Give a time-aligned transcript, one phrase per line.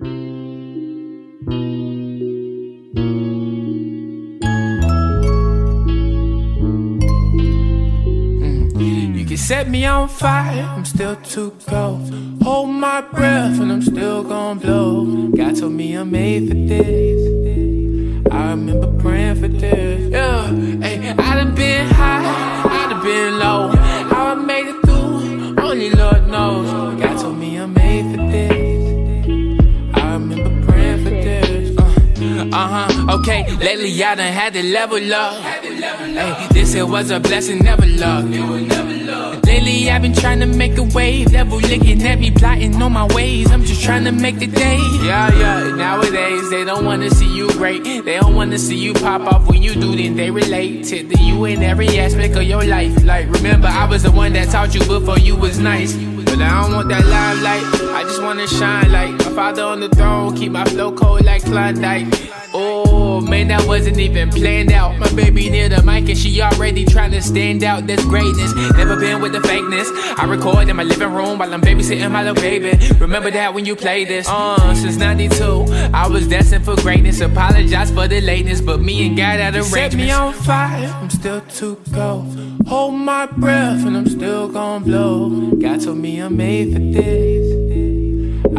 [0.00, 0.38] Mm.
[9.18, 12.12] You can set me on fire, I'm still too cold.
[12.42, 15.28] Hold my breath and I'm still gonna blow.
[15.28, 17.19] God told me I'm made for this.
[33.10, 36.52] Okay, lately I done had to level up.
[36.52, 38.24] This here was a blessing, never luck.
[39.44, 43.06] Lately I've been trying to make a wave, level looking at me, plotting on my
[43.14, 43.50] ways.
[43.50, 44.78] I'm just trying to make the day.
[45.02, 45.74] Yeah, yeah.
[45.74, 47.82] Nowadays they don't wanna see you great.
[47.84, 51.44] They don't wanna see you pop off when you do, then they relate to you
[51.46, 53.04] in every aspect of your life.
[53.04, 55.94] Like remember, I was the one that taught you before you was nice.
[55.94, 57.94] But I don't want that limelight.
[57.96, 60.36] I just wanna shine like my father on the throne.
[60.36, 62.29] Keep my flow cold like Klondike.
[62.62, 64.98] Oh man, that wasn't even planned out.
[64.98, 67.86] My baby near the mic and she already trying to stand out.
[67.86, 68.54] That's greatness.
[68.76, 69.88] Never been with the fakeness.
[70.18, 72.72] I record in my living room while I'm babysitting my little baby.
[72.96, 74.26] Remember that when you played this?
[74.28, 77.20] Uh, since '92, I was destined for greatness.
[77.20, 79.70] Apologize for the lateness, but me and God had arrangements.
[79.70, 82.36] Set me on fire, I'm still too cold.
[82.66, 85.52] Hold my breath and I'm still gonna blow.
[85.52, 87.49] God told me I'm made for this.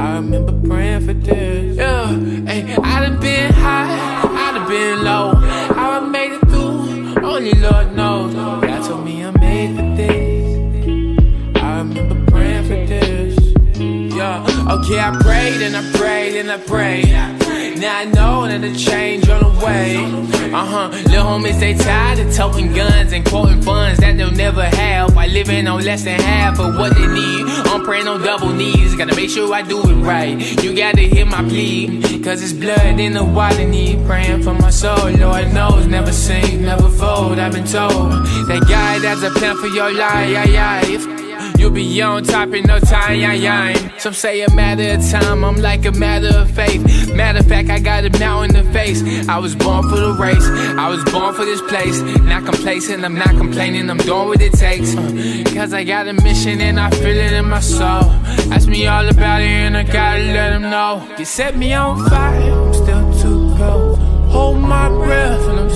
[0.00, 1.76] I remember praying for this.
[1.76, 2.06] Yeah,
[2.46, 3.86] hey, I done been high,
[4.24, 5.34] I done been low.
[5.74, 8.32] How I made it through, only Lord knows.
[8.34, 11.62] God told me I'm made for this.
[11.62, 13.38] I remember praying for this.
[14.16, 14.42] Yeah,
[14.76, 17.39] okay, I prayed and I prayed and I prayed.
[17.80, 19.96] Now I know that a change on the way.
[20.52, 20.88] Uh huh.
[21.08, 25.14] Little homies, they tired of toting guns and quoting funds that they'll never have.
[25.14, 27.46] By living on less than half of what they need.
[27.72, 28.94] I'm praying on double knees.
[28.96, 30.36] Gotta make sure I do it right.
[30.62, 32.02] You gotta hear my plea.
[32.22, 34.04] Cause it's blood in the water need.
[34.04, 35.10] Praying for my soul.
[35.12, 37.38] Lord knows, never sink, never fold.
[37.38, 38.12] I've been told
[38.50, 41.20] that God has a plan for your life.
[41.58, 43.90] You'll be on top in no time.
[43.98, 46.82] Some say a matter of time, I'm like a matter of faith.
[49.28, 50.46] I was born for the race,
[50.76, 52.00] I was born for this place.
[52.22, 54.94] Not complacent, I'm not complaining, I'm doing what it takes.
[55.54, 58.04] Cause I got a mission and I feel it in my soul.
[58.52, 61.06] Ask me all about it and I gotta let them know.
[61.18, 63.98] You set me on fire, I'm still too cold.
[64.30, 65.69] Hold my breath and I'm